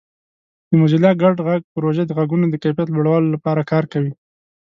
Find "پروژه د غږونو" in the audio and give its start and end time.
1.73-2.45